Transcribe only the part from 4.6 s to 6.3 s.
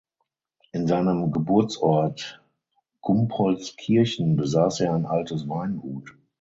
er ein altes Weingut.